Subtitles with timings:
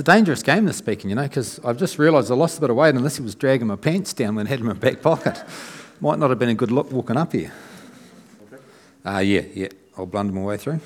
[0.00, 2.70] a dangerous game, this speaking, you know, because I've just realised I lost a bit
[2.70, 4.80] of weight unless he was dragging my pants down when I had him in my
[4.80, 5.44] back pocket.
[6.00, 7.52] Might not have been a good look walking up here.
[9.04, 10.80] Uh, yeah, yeah, I'll blunder my way through.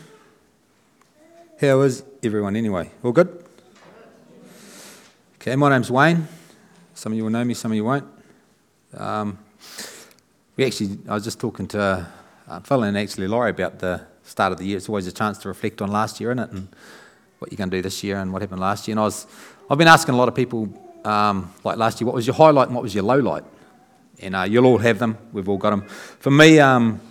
[1.61, 2.91] How is everyone anyway?
[3.03, 3.45] All good?
[5.37, 6.27] Okay, my name's Wayne.
[6.95, 8.07] Some of you will know me, some of you won't.
[8.97, 9.39] Um,
[10.57, 12.07] we actually, I was just talking to
[12.49, 14.77] uh, Phil and actually Laurie about the start of the year.
[14.77, 16.51] It's always a chance to reflect on last year, isn't it?
[16.51, 16.69] And
[17.45, 18.95] what you're going to do this year and what happened last year.
[18.95, 19.27] And I was,
[19.69, 20.67] I've been asking a lot of people,
[21.05, 23.45] um, like last year, what was your highlight and what was your low light?
[24.23, 25.19] And uh, you'll all have them.
[25.31, 25.83] We've all got them.
[26.21, 27.03] For me, um,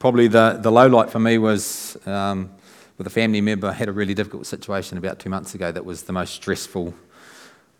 [0.00, 2.50] probably the, the low light for me was um,
[2.98, 3.68] with a family member.
[3.68, 6.92] I had a really difficult situation about two months ago that was the most stressful,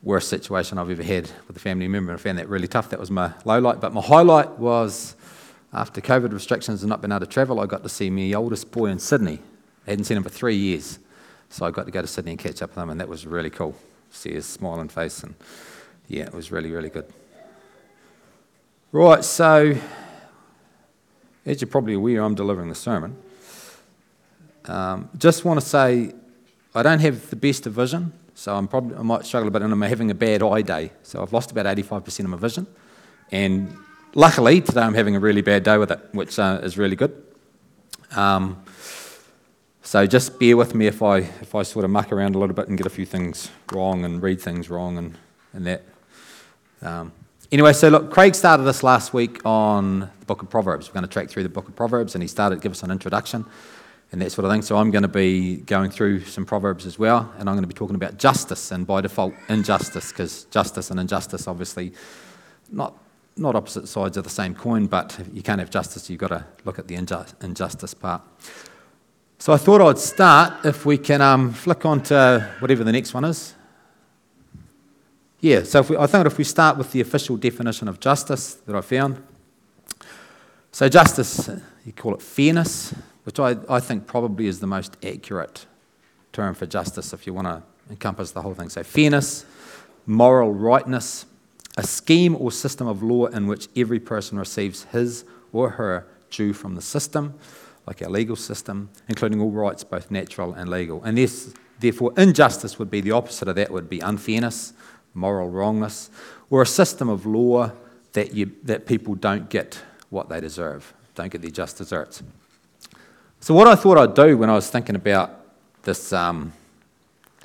[0.04, 2.14] worst situation I've ever had with a family member.
[2.14, 2.90] I found that really tough.
[2.90, 3.80] That was my low light.
[3.80, 5.16] But my highlight was
[5.72, 8.70] after COVID restrictions and not being able to travel, I got to see my oldest
[8.70, 9.40] boy in Sydney.
[9.84, 11.00] I hadn't seen him for three years.
[11.48, 13.26] So I got to go to Sydney and catch up with him, and that was
[13.26, 13.74] really cool.
[14.10, 15.34] See his smiling face, and
[16.08, 17.06] yeah, it was really, really good.
[18.92, 19.76] Right, so
[21.44, 23.16] as you're probably aware, I'm delivering the sermon.
[24.66, 26.12] Um, just want to say
[26.74, 29.62] I don't have the best of vision, so I'm probably I might struggle a bit,
[29.62, 30.90] and I'm having a bad eye day.
[31.02, 32.66] So I've lost about 85% of my vision,
[33.30, 33.76] and
[34.14, 37.22] luckily today I'm having a really bad day with it, which uh, is really good.
[38.16, 38.62] Um,
[39.86, 42.56] so just bear with me if I, if I sort of muck around a little
[42.56, 45.16] bit and get a few things wrong and read things wrong and,
[45.52, 45.84] and that.
[46.82, 47.12] Um,
[47.52, 50.88] anyway, so look, Craig started this last week on the book of Proverbs.
[50.88, 52.82] We're going to track through the book of Proverbs, and he started to give us
[52.82, 53.44] an introduction
[54.10, 54.62] and that sort of thing.
[54.62, 57.68] So I'm going to be going through some Proverbs as well, and I'm going to
[57.68, 61.92] be talking about justice and by default injustice, because justice and injustice obviously
[62.72, 62.98] not
[63.36, 66.44] not opposite sides of the same coin, but you can't have justice, you've got to
[66.64, 68.22] look at the injustice part.
[69.38, 73.12] So I thought I'd start if we can um, flick on to whatever the next
[73.12, 73.54] one is.
[75.40, 78.74] Yeah, so we, I think if we start with the official definition of justice that
[78.74, 79.22] I found.
[80.72, 81.50] So, justice,
[81.84, 82.94] you call it fairness,
[83.24, 85.66] which I, I think probably is the most accurate
[86.32, 88.70] term for justice if you want to encompass the whole thing.
[88.70, 89.44] So, fairness,
[90.06, 91.26] moral rightness,
[91.76, 96.54] a scheme or system of law in which every person receives his or her due
[96.54, 97.34] from the system
[97.86, 101.02] like our legal system, including all rights, both natural and legal.
[101.04, 104.72] And this, therefore, injustice would be the opposite of that, would be unfairness,
[105.14, 106.10] moral wrongness,
[106.50, 107.70] or a system of law
[108.12, 109.80] that, you, that people don't get
[110.10, 112.22] what they deserve, don't get their just deserts.
[113.40, 115.30] So, what I thought I'd do when I was thinking about
[115.82, 116.52] this, um,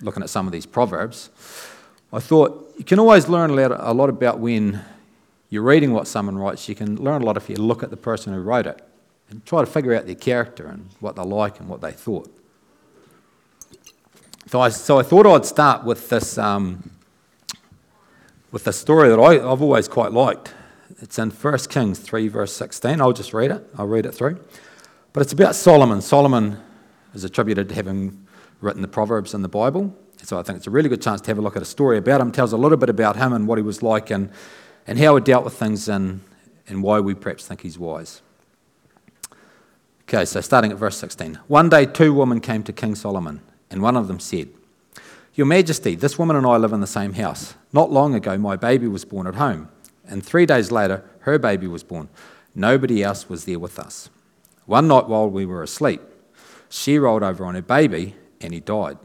[0.02, 1.29] looking at some of these proverbs,
[2.12, 4.81] I thought you can always learn a lot about when
[5.50, 6.68] you're reading what someone writes.
[6.68, 8.81] You can learn a lot if you look at the person who wrote it
[9.31, 12.30] and try to figure out their character and what they like and what they thought.
[14.47, 16.92] So I, so I thought I'd start with this, um,
[18.52, 20.53] with a story that I, I've always quite liked.
[21.00, 23.00] It's in 1 Kings 3, verse 16.
[23.00, 23.66] I'll just read it.
[23.78, 24.44] I'll read it through.
[25.14, 26.02] But it's about Solomon.
[26.02, 26.58] Solomon
[27.14, 28.28] is attributed to having
[28.59, 29.96] written the Proverbs in the Bible.
[30.24, 31.97] So I think it's a really good chance to have a look at a story
[31.97, 32.31] about him.
[32.31, 34.30] Tells a little bit about him and what he was like and,
[34.86, 36.22] and how he dealt with things and,
[36.68, 38.22] and why we perhaps think he's wise.
[40.14, 41.40] Okay, so starting at verse 16.
[41.48, 43.40] One day, two women came to King Solomon,
[43.70, 44.50] and one of them said,
[45.36, 47.54] Your Majesty, this woman and I live in the same house.
[47.72, 49.70] Not long ago, my baby was born at home,
[50.06, 52.10] and three days later, her baby was born.
[52.54, 54.10] Nobody else was there with us.
[54.66, 56.02] One night while we were asleep,
[56.68, 58.98] she rolled over on her baby, and he died.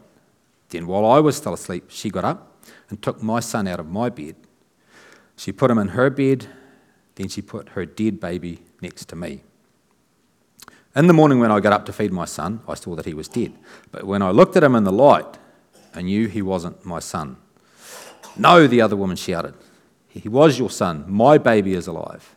[0.71, 3.87] Then, while I was still asleep, she got up and took my son out of
[3.87, 4.35] my bed.
[5.37, 6.47] She put him in her bed,
[7.15, 9.43] then she put her dead baby next to me.
[10.97, 13.13] In the morning, when I got up to feed my son, I saw that he
[13.13, 13.53] was dead.
[13.91, 15.37] But when I looked at him in the light,
[15.93, 17.37] I knew he wasn't my son.
[18.35, 19.53] No, the other woman shouted.
[20.07, 21.05] He was your son.
[21.07, 22.35] My baby is alive.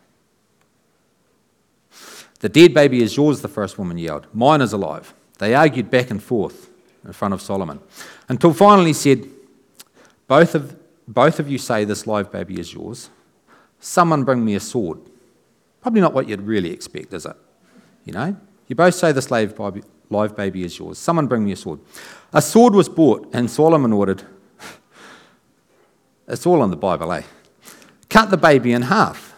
[2.41, 4.26] The dead baby is yours, the first woman yelled.
[4.34, 5.15] Mine is alive.
[5.38, 6.69] They argued back and forth
[7.03, 7.81] in front of Solomon
[8.28, 9.27] until finally he said,
[10.28, 10.77] both of,
[11.09, 13.09] both of you say this live baby is yours.
[13.78, 15.01] Someone bring me a sword.
[15.80, 17.36] Probably not what you'd really expect, is it?
[18.04, 18.36] You know?
[18.70, 19.56] You both say this live
[20.36, 20.96] baby is yours.
[20.96, 21.80] Someone bring me a sword.
[22.32, 24.22] A sword was bought, and Solomon ordered.
[26.28, 27.24] it's all in the Bible, eh?
[28.08, 29.34] Cut the baby in half.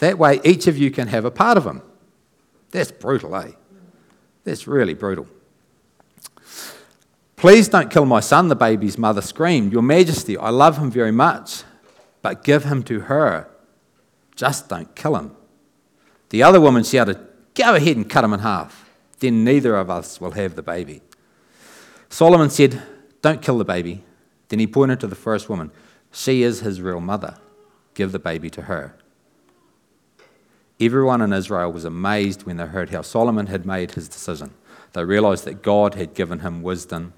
[0.00, 1.80] That way, each of you can have a part of him.
[2.70, 3.52] That's brutal, eh?
[4.44, 5.26] That's really brutal.
[7.36, 9.72] Please don't kill my son, the baby's mother screamed.
[9.72, 11.62] Your Majesty, I love him very much,
[12.20, 13.48] but give him to her.
[14.36, 15.34] Just don't kill him.
[16.28, 17.27] The other woman shouted,
[17.58, 18.88] Go ahead and cut him in half.
[19.18, 21.02] Then neither of us will have the baby.
[22.08, 22.80] Solomon said,
[23.20, 24.04] Don't kill the baby.
[24.48, 25.72] Then he pointed to the first woman.
[26.12, 27.36] She is his real mother.
[27.94, 28.94] Give the baby to her.
[30.78, 34.54] Everyone in Israel was amazed when they heard how Solomon had made his decision.
[34.92, 37.12] They realized that God had given him wisdom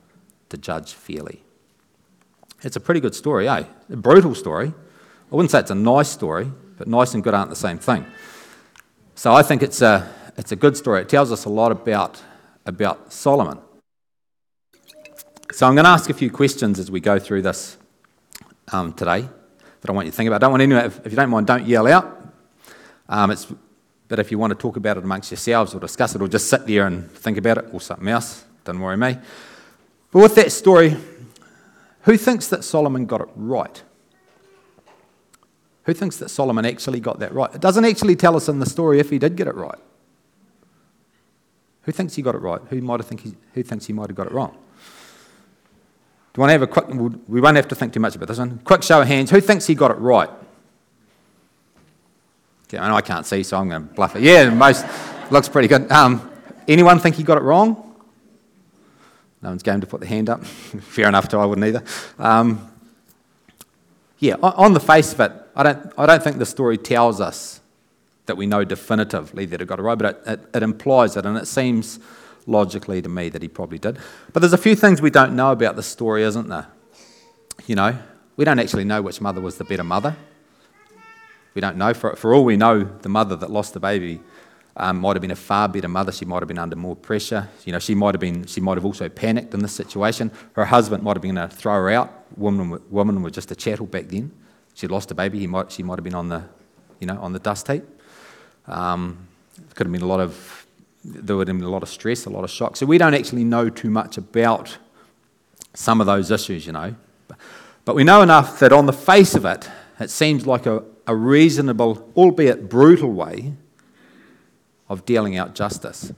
[0.49, 1.45] to judge fairly.
[2.63, 3.65] It's a pretty good story, eh?
[3.91, 4.73] A brutal story.
[5.31, 8.07] I wouldn't say it's a nice story, but nice and good aren't the same thing.
[9.15, 11.03] So I think it's a, it's a good story.
[11.03, 12.23] It tells us a lot about,
[12.67, 13.59] about Solomon.
[15.53, 17.77] So I'm going to ask a few questions as we go through this
[18.73, 19.23] um, today
[19.81, 20.37] that I want you to think about.
[20.37, 22.17] I don't want anyone, if, if you don't mind, don't yell out.
[23.09, 23.47] Um, it's,
[24.09, 26.49] but if you want to talk about it amongst yourselves or discuss it or just
[26.49, 29.19] sit there and think about it or something else, don't worry me.
[30.13, 30.97] But with that story,
[32.03, 33.83] who thinks that Solomon got it right?
[35.85, 37.53] Who thinks that Solomon actually got that right?
[37.55, 39.79] It doesn't actually tell us in the story if he did get it right.
[41.83, 42.61] Who thinks he got it right?
[42.69, 44.53] Who, might have think he, who thinks he might have got it wrong?
[46.33, 46.87] Do you want to have a quick,
[47.29, 48.61] we won't have to think too much about this one.
[48.65, 49.31] Quick show of hands.
[49.31, 50.31] Who thinks he got it right?
[52.69, 54.23] Okay, know I can't see, so I'm going to bluff it.
[54.23, 54.87] Yeah, most
[55.33, 55.91] looks pretty good.
[55.91, 56.31] Um,
[56.69, 57.91] anyone think he got it wrong?
[59.43, 60.45] No one's game to put the hand up.
[60.45, 61.83] Fair enough, too, I wouldn't either.
[62.19, 62.71] Um,
[64.19, 67.60] yeah, on the face of it, I don't, I don't think the story tells us
[68.31, 71.27] that we know definitively that he got it right, but it, it, it implies it,
[71.27, 71.99] and it seems
[72.47, 73.99] logically to me that he probably did.
[74.33, 76.69] But there's a few things we don't know about the story, isn't there?
[77.67, 77.99] You know,
[78.37, 80.17] we don't actually know which mother was the better mother.
[81.55, 81.93] We don't know.
[81.93, 84.21] For, for all we know, the mother that lost the baby
[84.77, 86.13] um, might have been a far better mother.
[86.13, 87.49] She might have been under more pressure.
[87.65, 88.47] You know, she might have been.
[88.47, 90.31] She might have also panicked in this situation.
[90.53, 92.39] Her husband might have been going to throw her out.
[92.39, 94.31] Woman, woman was just a chattel back then.
[94.75, 95.41] She lost a baby.
[95.41, 96.45] He might, she might have been on the,
[97.01, 97.83] you know, on the dust heap.
[98.71, 99.27] Um,
[99.75, 100.67] could have been a lot of.
[101.05, 102.77] There would have been a lot of stress, a lot of shock.
[102.77, 104.77] So we don't actually know too much about
[105.75, 106.95] some of those issues, you know.
[107.85, 109.69] But we know enough that on the face of it,
[109.99, 113.55] it seems like a, a reasonable, albeit brutal way
[114.89, 116.13] of dealing out justice.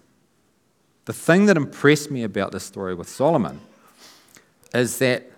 [1.05, 3.61] The thing that impressed me about this story with Solomon
[4.75, 5.31] is that,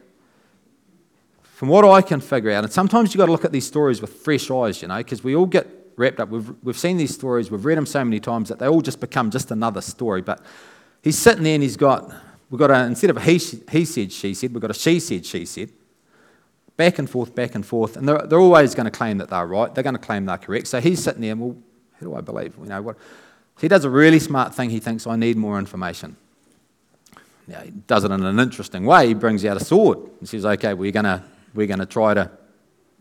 [1.43, 4.01] from what I can figure out, and sometimes you've got to look at these stories
[4.01, 6.29] with fresh eyes, you know, because we all get wrapped up.
[6.29, 9.01] We've, we've seen these stories, we've read them so many times that they all just
[9.01, 10.23] become just another story.
[10.23, 10.41] But
[11.03, 12.13] he's sitting there and he's got,
[12.51, 13.39] we've got a, instead of a he,
[13.71, 15.71] he said, she said, we've got a she said, she said.
[16.77, 17.97] Back and forth, back and forth.
[17.97, 19.73] And they're, they're always going to claim that they're right.
[19.73, 20.67] They're going to claim they're correct.
[20.67, 21.57] So he's sitting there and, well,
[21.99, 22.55] who do I believe?
[22.61, 22.97] You know, what,
[23.61, 24.71] he does a really smart thing.
[24.71, 26.17] He thinks, I need more information.
[27.47, 29.09] Now, he does it in an interesting way.
[29.09, 31.23] He brings out a sword and says, okay, we're going
[31.55, 32.31] we're gonna try to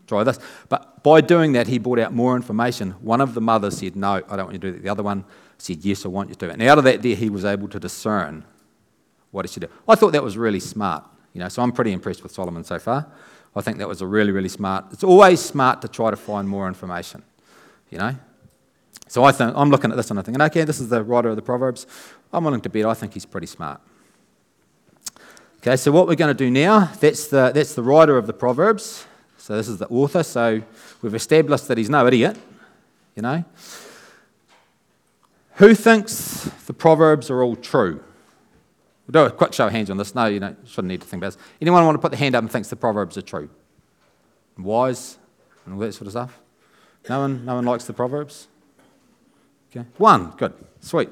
[0.07, 0.39] try this.
[0.69, 2.91] But by doing that, he brought out more information.
[3.01, 4.83] One of the mothers said, no, I don't want you to do that.
[4.83, 5.25] The other one
[5.57, 6.53] said, yes, I want you to do it.
[6.53, 8.45] And out of that there, he was able to discern
[9.31, 9.69] what he should do.
[9.87, 11.05] I thought that was really smart.
[11.33, 13.07] You know, so I'm pretty impressed with Solomon so far.
[13.55, 14.85] I think that was a really, really smart.
[14.91, 17.23] It's always smart to try to find more information.
[17.89, 18.15] You know,
[19.07, 21.29] so I think, I'm looking at this and I'm thinking, okay, this is the writer
[21.29, 21.85] of the Proverbs.
[22.31, 23.79] I'm willing to bet I think he's pretty smart.
[25.57, 28.33] Okay, so what we're going to do now, that's the, that's the writer of the
[28.33, 29.05] Proverbs.
[29.43, 30.23] So this is the author.
[30.23, 30.61] So
[31.01, 32.37] we've established that he's no idiot,
[33.13, 33.43] you know.
[35.55, 38.01] Who thinks the Proverbs are all true?
[39.05, 40.15] We'll do a quick show of hands on this.
[40.15, 41.43] No, you don't, shouldn't need to think about this.
[41.59, 43.49] Anyone want to put the hand up and thinks the Proverbs are true?
[44.57, 45.17] Wise
[45.65, 46.39] and all that sort of stuff?
[47.09, 48.47] No one, no one likes the Proverbs?
[49.75, 51.09] Okay, one, good, sweet.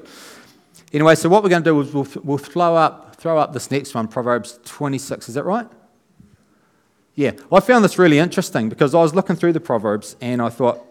[0.90, 3.70] Anyway, so what we're going to do is we'll, we'll throw, up, throw up this
[3.70, 5.28] next one, Proverbs 26.
[5.28, 5.68] Is that right?
[7.14, 10.48] Yeah, I found this really interesting because I was looking through the Proverbs and I
[10.48, 10.82] thought,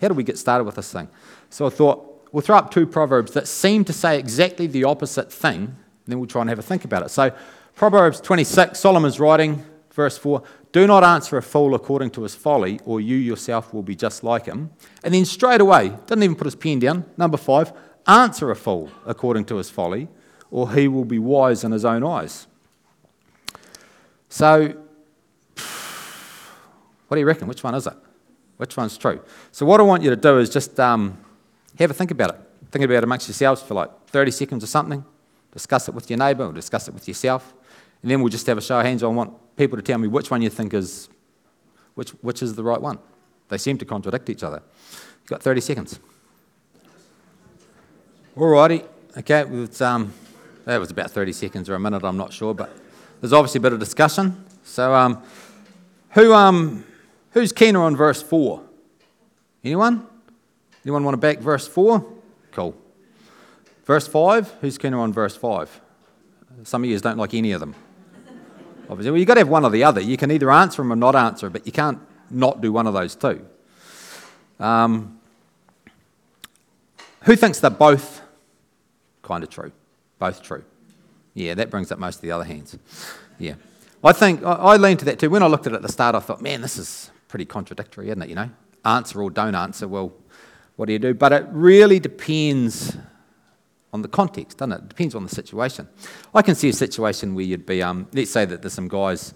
[0.00, 1.08] how do we get started with this thing?
[1.50, 5.32] So I thought, we'll throw up two Proverbs that seem to say exactly the opposite
[5.32, 7.10] thing, and then we'll try and have a think about it.
[7.10, 7.32] So,
[7.74, 12.80] Proverbs 26, Solomon's writing, verse 4 Do not answer a fool according to his folly,
[12.84, 14.70] or you yourself will be just like him.
[15.04, 17.72] And then straight away, doesn't even put his pen down, number 5
[18.06, 20.08] Answer a fool according to his folly,
[20.50, 22.46] or he will be wise in his own eyes.
[24.30, 24.74] So,
[27.08, 27.48] what do you reckon?
[27.48, 27.94] Which one is it?
[28.58, 29.20] Which one's true?
[29.50, 31.18] So, what I want you to do is just um,
[31.78, 32.40] have a think about it.
[32.70, 35.04] Think about it amongst yourselves for like 30 seconds or something.
[35.52, 37.54] Discuss it with your neighbour or discuss it with yourself.
[38.02, 39.02] And then we'll just have a show of hands.
[39.02, 41.08] I want people to tell me which one you think is,
[41.94, 42.98] which, which is the right one.
[43.48, 44.62] They seem to contradict each other.
[45.22, 45.98] You've got 30 seconds.
[48.36, 48.86] Alrighty.
[49.16, 49.40] Okay,
[49.84, 50.12] um,
[50.64, 52.70] that was about 30 seconds or a minute, I'm not sure, but
[53.20, 54.44] there's obviously a bit of discussion.
[54.62, 55.22] So, um,
[56.10, 56.84] who, um,
[57.32, 58.62] who's keener on verse 4?
[59.64, 60.06] Anyone?
[60.84, 62.04] Anyone want to back verse 4?
[62.52, 62.74] Cool.
[63.84, 64.54] Verse 5?
[64.60, 65.80] Who's keener on verse 5?
[66.64, 67.74] Some of you don't like any of them.
[68.90, 70.00] Obviously, well, you've got to have one or the other.
[70.00, 71.98] You can either answer them or not answer, but you can't
[72.30, 73.44] not do one of those two.
[74.60, 75.18] Um,
[77.22, 78.22] who thinks they're both
[79.22, 79.72] kind of true?
[80.18, 80.64] Both true.
[81.34, 82.76] Yeah, that brings up most of the other hands.
[83.38, 83.54] Yeah.
[84.02, 85.30] I think I, I leaned to that too.
[85.30, 88.08] When I looked at it at the start, I thought, man, this is pretty contradictory,
[88.08, 88.28] isn't it?
[88.28, 88.50] You know,
[88.84, 89.86] answer or don't answer.
[89.86, 90.12] Well,
[90.76, 91.14] what do you do?
[91.14, 92.96] But it really depends
[93.92, 94.76] on the context, doesn't it?
[94.76, 95.88] It depends on the situation.
[96.34, 99.32] I can see a situation where you'd be, um, let's say that there's some guys,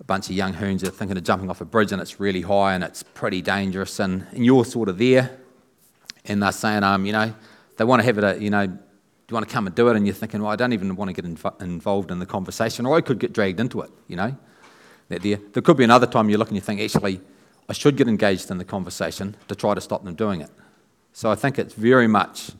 [0.00, 2.42] a bunch of young hoons are thinking of jumping off a bridge and it's really
[2.42, 5.38] high and it's pretty dangerous, and, and you're sort of there,
[6.26, 7.34] and they're saying, um, you know,
[7.76, 8.74] they want to have it, you know, do
[9.32, 9.96] you want to come and do it?
[9.96, 12.86] And you're thinking, well, I don't even want to get inv- involved in the conversation,
[12.86, 14.36] or I could get dragged into it, you know.
[15.08, 15.38] That there.
[15.52, 17.20] there could be another time you look and you think, actually,
[17.68, 20.50] I should get engaged in the conversation to try to stop them doing it.
[21.12, 22.52] So I think it's very much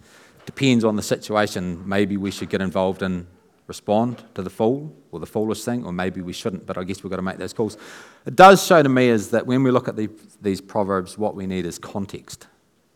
[0.46, 1.86] depends on the situation.
[1.86, 3.26] Maybe we should get involved and
[3.66, 7.02] respond to the fool or the foolish thing, or maybe we shouldn't, but I guess
[7.02, 7.76] we've got to make those calls.
[8.24, 10.08] It does show to me is that when we look at the,
[10.40, 12.46] these proverbs, what we need is context.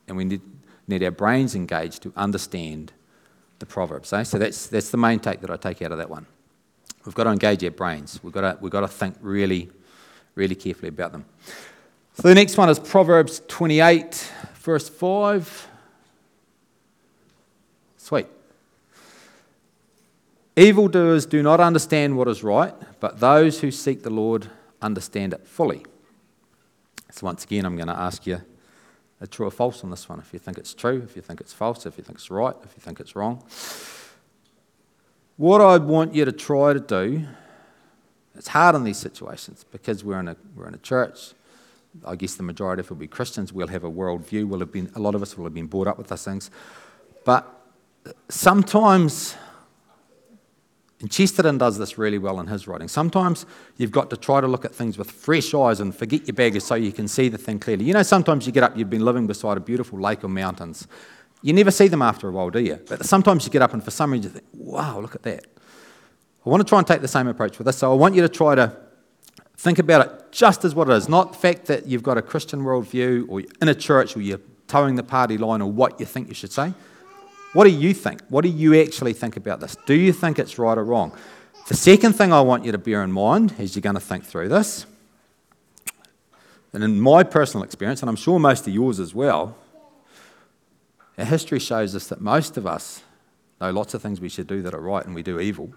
[0.09, 0.41] And we need,
[0.89, 2.93] need our brains engaged to understand
[3.59, 4.13] the proverbs.
[4.13, 4.23] Eh?
[4.25, 6.27] So that's, that's the main take that I take out of that one.
[7.05, 8.21] We've got to engage our brains.
[8.23, 9.71] We've got to, we've got to think really,
[10.35, 11.25] really carefully about them.
[12.15, 15.69] So the next one is Proverbs 28, verse 5.
[17.97, 18.27] Sweet.
[20.57, 24.49] Evildoers do not understand what is right, but those who seek the Lord
[24.83, 25.85] understand it fully.
[27.11, 28.43] So, once again, I'm going to ask you
[29.21, 30.19] a true or false on this one.
[30.19, 32.55] If you think it's true, if you think it's false, if you think it's right,
[32.65, 33.43] if you think it's wrong.
[35.37, 37.27] What I want you to try to do,
[38.35, 41.33] it's hard in these situations because we're in a, we're in a church.
[42.07, 43.53] I guess the majority of it will be Christians.
[43.53, 44.47] We'll have a worldview.
[44.47, 46.51] We'll have been, a lot of us will have been brought up with those things.
[47.25, 47.47] But
[48.29, 49.37] sometimes,
[51.01, 53.47] and Chesterton does this really well in his writing, sometimes
[53.77, 56.63] you've got to try to look at things with fresh eyes and forget your baggage
[56.63, 57.85] so you can see the thing clearly.
[57.85, 60.87] You know, sometimes you get up, you've been living beside a beautiful lake or mountains.
[61.43, 62.79] You never see them after a while, do you?
[62.89, 65.45] But sometimes you get up and for some reason you think, wow, look at that.
[66.47, 67.79] I want to try and take the same approach with this.
[67.79, 68.77] So I want you to try to
[69.57, 72.23] think about it just as what it is, not the fact that you've got a
[72.23, 76.01] Christian worldview or you're in a church or you're toeing the party line or what
[76.01, 76.73] you think you should say.
[77.53, 78.23] What do you think?
[78.29, 79.77] What do you actually think about this?
[79.87, 81.13] Do you think it's right or wrong?
[81.69, 84.25] The second thing I want you to bear in mind as you're going to think
[84.25, 84.87] through this,
[86.73, 89.57] and in my personal experience, and I'm sure most of yours as well,
[91.19, 93.03] our history shows us that most of us
[93.61, 95.73] know lots of things we should do that are right and we do evil.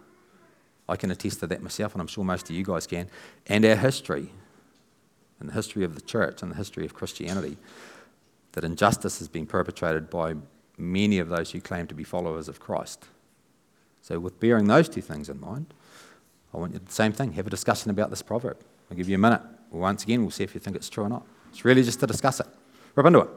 [0.88, 3.10] I can attest to that myself, and I'm sure most of you guys can.
[3.48, 4.32] And our history,
[5.40, 7.58] and the history of the church and the history of Christianity,
[8.54, 10.36] that injustice has been perpetrated by
[10.78, 13.06] many of those who claim to be followers of Christ.
[14.02, 15.74] So, with bearing those two things in mind,
[16.54, 18.58] I want you to the same thing, have a discussion about this proverb.
[18.90, 19.42] I'll give you a minute.
[19.72, 21.26] Once again, we'll see if you think it's true or not.
[21.50, 22.48] It's really just to discuss it.
[22.96, 23.30] Rip into it.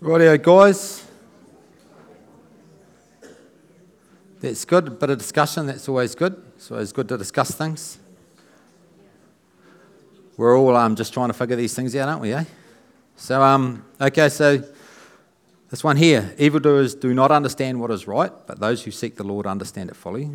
[0.00, 1.04] Rightio, guys.
[4.40, 4.88] That's good.
[4.88, 6.42] A bit of discussion, that's always good.
[6.56, 7.98] It's always good to discuss things.
[10.38, 12.44] We're all um, just trying to figure these things out, aren't we, eh?
[13.16, 14.64] So, um, okay, so
[15.68, 19.24] this one here evildoers do not understand what is right, but those who seek the
[19.24, 20.30] Lord understand it fully.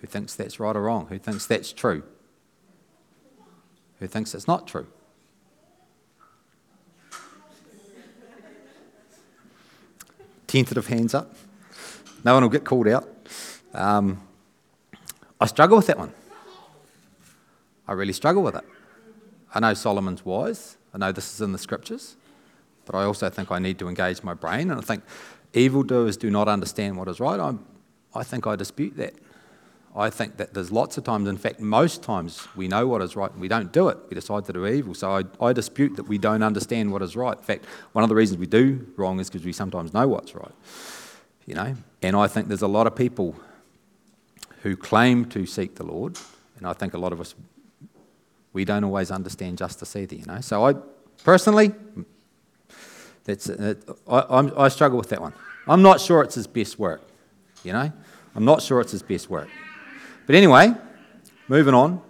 [0.00, 1.06] Who thinks that's right or wrong?
[1.08, 2.04] Who thinks that's true?
[3.98, 4.86] Who thinks it's not true?
[10.52, 11.34] Tentative hands up.
[12.22, 13.08] No one will get called out.
[13.72, 14.20] Um,
[15.40, 16.12] I struggle with that one.
[17.88, 18.64] I really struggle with it.
[19.54, 20.76] I know Solomon's wise.
[20.92, 22.16] I know this is in the scriptures,
[22.84, 24.70] but I also think I need to engage my brain.
[24.70, 25.04] And I think
[25.54, 27.40] evildoers do not understand what is right.
[27.40, 27.54] i
[28.14, 29.14] I think I dispute that.
[29.94, 33.14] I think that there's lots of times, in fact, most times, we know what is
[33.14, 33.98] right and we don't do it.
[34.08, 34.94] We decide to do evil.
[34.94, 37.36] So I, I dispute that we don't understand what is right.
[37.36, 40.34] In fact, one of the reasons we do wrong is because we sometimes know what's
[40.34, 40.52] right.
[41.44, 41.76] You know?
[42.00, 43.36] And I think there's a lot of people
[44.62, 46.16] who claim to seek the Lord,
[46.56, 47.34] and I think a lot of us
[48.52, 50.40] we don't always understand justice either, you know.
[50.40, 50.74] So I
[51.24, 51.72] personally,
[53.24, 55.32] that's I, I struggle with that one.
[55.66, 57.02] I'm not sure it's his best work,
[57.64, 57.92] you know.
[58.34, 59.48] I'm not sure it's his best work.
[60.26, 60.74] But anyway,
[61.48, 62.00] moving on.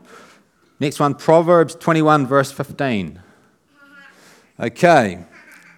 [0.81, 3.21] Next one, Proverbs 21, verse 15.
[4.61, 5.25] Okay.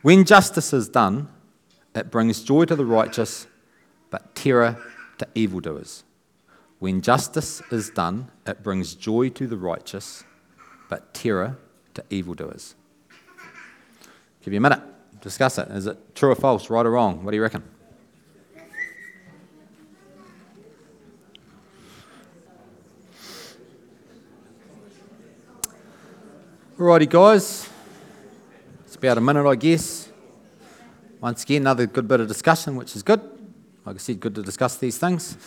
[0.03, 1.29] When justice is done,
[1.95, 3.47] it brings joy to the righteous,
[4.11, 4.79] but terror
[5.19, 6.05] to evildoers.
[6.79, 10.25] When justice is done, it brings joy to the righteous,
[10.91, 11.57] but terror
[11.95, 12.75] to evildoers.
[14.43, 14.83] Give you a minute.
[15.21, 15.69] Discuss it.
[15.69, 17.25] Is it true or false, right or wrong?
[17.25, 17.63] What do you reckon?
[26.77, 27.71] Alrighty, guys.
[28.85, 30.09] It's about a minute, I guess.
[31.21, 33.21] Once again, another good bit of discussion, which is good.
[33.85, 35.39] Like I said, good to discuss these things.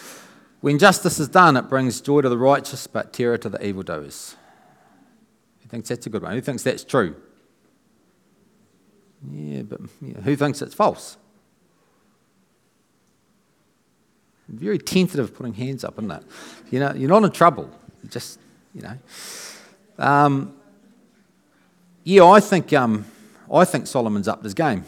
[0.62, 4.38] When justice is done, it brings joy to the righteous, but terror to the evildoers.
[5.64, 6.32] Who thinks that's a good one?
[6.32, 7.14] Who thinks that's true?
[9.30, 11.18] Yeah, but yeah, who thinks it's false?
[14.48, 16.24] Very tentative putting hands up, isn't it?
[16.72, 17.70] You know, you're not in trouble.
[18.02, 18.40] You just,
[18.74, 18.98] you know.
[20.00, 20.57] Um,
[22.08, 23.04] yeah, I think, um,
[23.54, 24.86] I think Solomon's upped his game.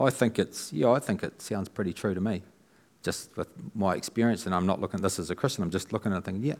[0.00, 2.42] I think it's, yeah, I think it sounds pretty true to me,
[3.02, 4.46] just with my experience.
[4.46, 6.44] And I'm not looking at this as a Christian, I'm just looking at it thinking,
[6.44, 6.54] yeah,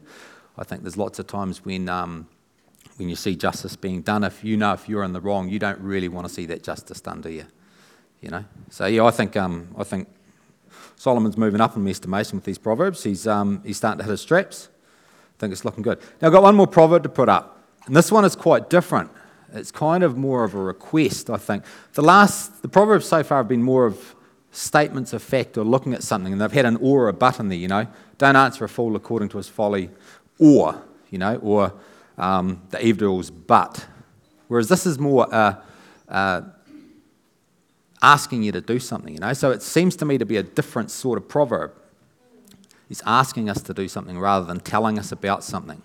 [0.57, 2.27] I think there's lots of times when, um,
[2.97, 5.57] when you see justice being done, if you know if you're in the wrong, you
[5.57, 7.45] don't really want to see that justice done, do you?
[8.19, 8.43] You know?
[8.71, 10.09] So, yeah, I think, um, I think
[10.97, 13.05] Solomon's moving up in my estimation with these proverbs.
[13.05, 14.67] He's, um, he's starting to hit his straps.
[15.37, 16.01] I think it's looking good.
[16.21, 17.63] Now, I've got one more proverb to put up.
[17.85, 19.09] And this one is quite different.
[19.53, 21.63] It's kind of more of a request, I think.
[21.93, 24.15] The last, the proverbs so far have been more of
[24.51, 27.49] statements of fact or looking at something, and they've had an or a but in
[27.49, 27.87] there, you know.
[28.17, 29.89] Don't answer a fool according to his folly,
[30.39, 31.73] or, you know, or
[32.17, 33.85] um, the evildoer's but.
[34.47, 35.55] Whereas this is more uh,
[36.09, 36.41] uh,
[38.01, 39.33] asking you to do something, you know.
[39.33, 41.73] So it seems to me to be a different sort of proverb.
[42.89, 45.81] He's asking us to do something rather than telling us about something.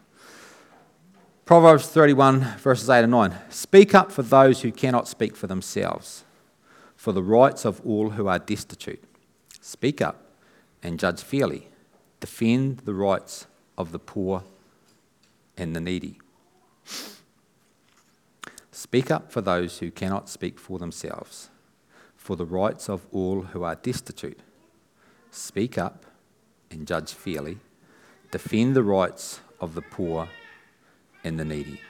[1.46, 3.32] Proverbs 31, verses 8 and 9.
[3.50, 6.24] Speak up for those who cannot speak for themselves,
[6.96, 9.04] for the rights of all who are destitute.
[9.60, 10.24] Speak up
[10.82, 11.68] and judge fairly.
[12.18, 13.46] Defend the rights
[13.78, 14.42] of the poor
[15.56, 16.18] and the needy.
[18.72, 21.48] Speak up for those who cannot speak for themselves,
[22.16, 24.40] for the rights of all who are destitute.
[25.30, 26.06] Speak up
[26.72, 27.58] and judge fairly.
[28.32, 30.28] Defend the rights of the poor
[31.26, 31.80] and the needy.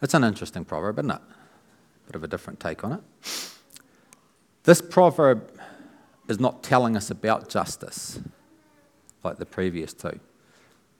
[0.00, 1.20] That's an interesting proverb, isn't it?
[2.06, 3.00] Bit of a different take on it.
[4.64, 5.60] This proverb
[6.28, 8.18] is not telling us about justice
[9.22, 10.18] like the previous two.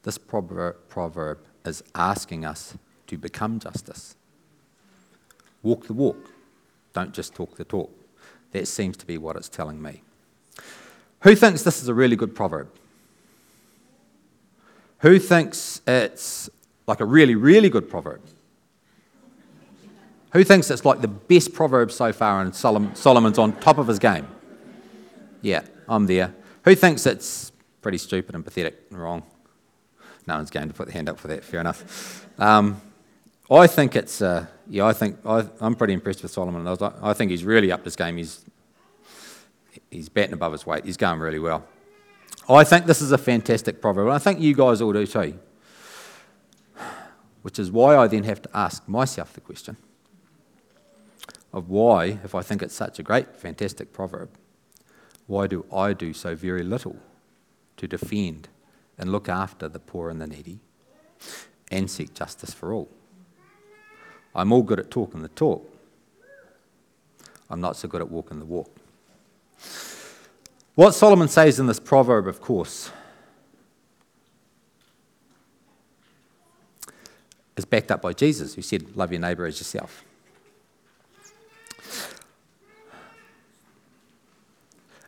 [0.04, 2.76] This proverb is asking us
[3.08, 4.14] to become justice.
[5.62, 6.30] Walk the walk,
[6.92, 7.90] don't just talk the talk.
[8.52, 10.02] That seems to be what it's telling me.
[11.20, 12.68] Who thinks this is a really good proverb?
[15.00, 16.50] Who thinks it's
[16.86, 18.20] like a really, really good proverb?
[20.32, 23.98] Who thinks it's like the best proverb so far and Solomon's on top of his
[23.98, 24.28] game?
[25.42, 26.34] Yeah, I'm there.
[26.64, 27.52] Who thinks it's
[27.82, 29.22] pretty stupid and pathetic and wrong?
[30.26, 32.26] No one's going to put the hand up for that, fair enough.
[32.38, 32.80] Um,
[33.50, 36.66] I think it's, uh, yeah, I think, I, am pretty impressed with Solomon.
[37.02, 38.16] I think he's really upped his game.
[38.16, 38.44] He's
[39.90, 40.84] he's batting above his weight.
[40.84, 41.64] He's going really well.
[42.48, 45.38] I think this is a fantastic proverb, and I think you guys all do too.
[47.42, 49.76] Which is why I then have to ask myself the question
[51.52, 54.30] of why, if I think it's such a great, fantastic proverb,
[55.26, 56.96] why do I do so very little
[57.76, 58.48] to defend
[58.98, 60.60] and look after the poor and the needy
[61.70, 62.88] and seek justice for all?
[64.34, 65.66] I'm all good at talking the talk.
[67.48, 68.79] I'm not so good at walking the walk.
[70.80, 72.90] What Solomon says in this proverb, of course,
[77.54, 80.02] is backed up by Jesus, who said, Love your neighbour as yourself.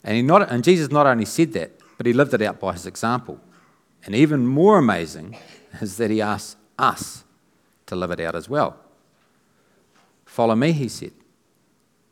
[0.04, 2.74] And, he not, and Jesus not only said that, but he lived it out by
[2.74, 3.40] his example.
[4.04, 5.38] And even more amazing
[5.80, 7.24] is that he asked us
[7.86, 8.76] to live it out as well.
[10.26, 11.12] Follow me, he said.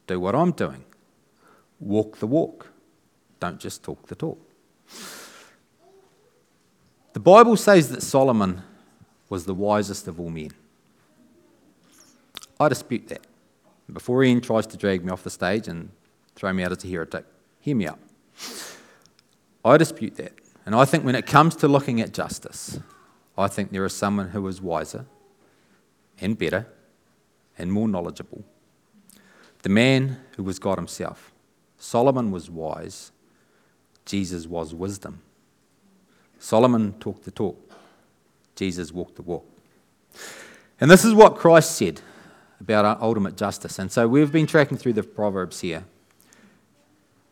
[0.07, 0.83] Do what I'm doing.
[1.79, 2.69] Walk the walk.
[3.40, 4.38] Don't just talk the talk.
[7.12, 8.62] The Bible says that Solomon
[9.29, 10.50] was the wisest of all men.
[12.59, 13.26] I dispute that.
[13.92, 15.90] Before Ian tries to drag me off the stage and
[16.37, 17.24] throw me out as a heretic,
[17.59, 17.98] hear me out.
[19.64, 20.33] I dispute that.
[20.66, 22.79] And I think when it comes to looking at justice,
[23.37, 25.07] I think there is someone who is wiser
[26.20, 26.66] and better
[27.59, 28.44] and more knowledgeable.
[29.62, 31.33] The man who was God himself.
[31.79, 33.11] Solomon was wise,
[34.05, 35.21] Jesus was wisdom.
[36.39, 37.59] Solomon talked the talk,
[38.57, 39.47] Jesus walked the walk.
[40.81, 42.01] And this is what Christ said
[42.61, 43.79] about our ultimate justice.
[43.79, 45.85] And so we've been tracking through the Proverbs here.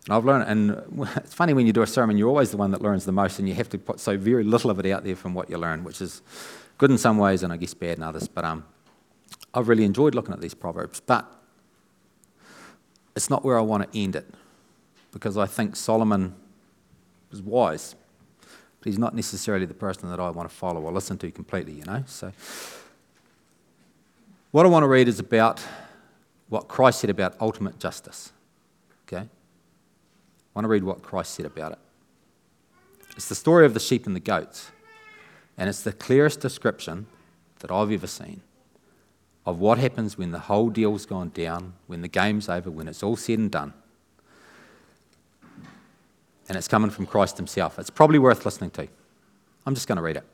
[0.07, 2.71] And I've learned, and it's funny when you do a sermon, you're always the one
[2.73, 5.05] that learns the most, and you have to put so very little of it out
[5.05, 6.23] there from what you learn, which is
[6.77, 8.29] good in some ways and I guess bad in others.
[8.29, 8.65] But um,
[9.53, 11.01] I've really enjoyed looking at these Proverbs.
[11.01, 11.31] But
[13.17, 14.27] it's not where I want to end it
[15.13, 16.35] because I think Solomon
[17.31, 17.95] was wise.
[18.41, 21.75] but he's not necessarily the person that I want to follow or listen to completely,
[21.75, 22.05] you know.
[22.07, 22.33] So,
[24.51, 25.63] what I want to read is about
[26.49, 28.33] what Christ said about ultimate justice.
[29.07, 29.25] Okay?
[29.25, 29.29] I
[30.55, 31.79] want to read what Christ said about it.
[33.17, 34.71] It's the story of the sheep and the goats,
[35.57, 37.07] and it's the clearest description
[37.59, 38.43] that I've ever seen
[39.45, 43.03] of what happens when the whole deal's gone down, when the game's over, when it's
[43.03, 43.73] all said and done.
[46.49, 47.79] And it's coming from Christ Himself.
[47.79, 48.89] It's probably worth listening to.
[49.67, 50.25] I'm just going to read it.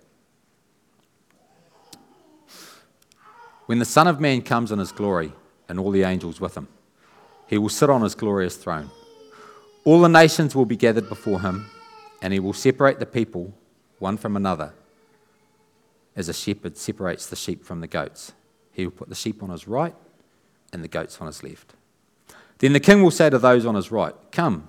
[3.66, 5.32] When the Son of Man comes in His glory
[5.68, 6.68] and all the angels with Him,
[7.48, 8.90] He will sit on His glorious throne.
[9.84, 11.68] All the nations will be gathered before Him,
[12.22, 13.52] and He will separate the people
[13.98, 14.72] one from another
[16.16, 18.32] as a shepherd separates the sheep from the goats.
[18.72, 19.94] He will put the sheep on his right
[20.72, 21.74] and the goats on his left.
[22.58, 24.68] Then the king will say to those on his right, Come,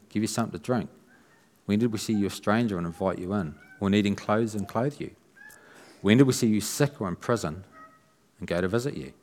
[0.11, 0.89] give you something to drink?
[1.65, 4.67] When did we see you a stranger and invite you in, or needing clothes and
[4.67, 5.11] clothe you?
[6.01, 7.63] When did we see you sick or in prison
[8.39, 9.13] and go to visit you?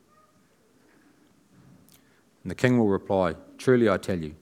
[2.43, 4.35] And the king will reply, Truly I tell you,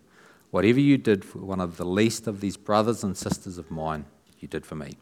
[0.51, 4.05] whatever you did for one of the least of these brothers and sisters of mine,
[4.39, 4.97] you did for me.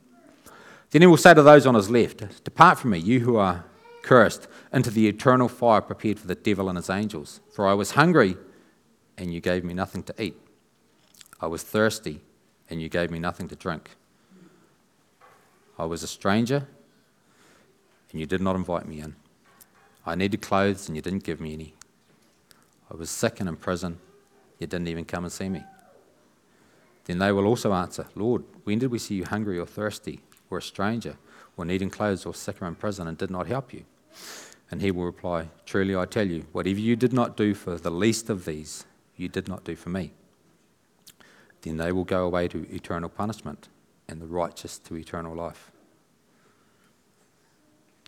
[0.91, 3.65] Then he will say to those on his left, Depart from me, you who are
[4.01, 7.41] cursed, into the eternal fire prepared for the devil and his angels.
[7.53, 8.38] For I was hungry,
[9.17, 10.38] and you gave me nothing to eat.
[11.41, 12.21] I was thirsty,
[12.69, 13.91] and you gave me nothing to drink.
[15.78, 16.67] I was a stranger,
[18.12, 19.15] and you did not invite me in.
[20.06, 21.74] I needed clothes, and you didn't give me any.
[22.89, 23.98] I was sick and in prison,
[24.60, 25.63] you didn't even come and see me.
[27.06, 30.60] Then they will also answer, Lord, when did we see you hungry or thirsty, or
[30.60, 31.17] a stranger,
[31.58, 33.84] or needing clothes, or sick or in prison, and did not help you?
[34.71, 37.91] And he will reply, Truly I tell you, whatever you did not do for the
[37.91, 38.86] least of these,
[39.17, 40.12] you did not do for me.
[41.65, 43.67] Then they will go away to eternal punishment,
[44.08, 45.71] and the righteous to eternal life.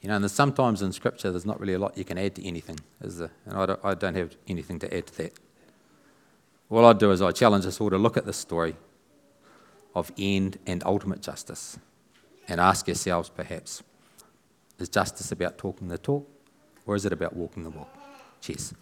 [0.04, 2.48] You know, and sometimes in Scripture there's not really a lot you can add to
[2.48, 3.32] anything, is there?
[3.46, 5.34] And I don't, I don't have anything to add to that.
[6.68, 8.76] What I'd do is I challenge us all to look at this story
[9.96, 11.80] of end and ultimate justice
[12.48, 13.82] and ask yourselves perhaps
[14.78, 16.30] is justice about talking the talk
[16.86, 17.90] or is it about walking the walk?
[18.42, 18.76] Cheers.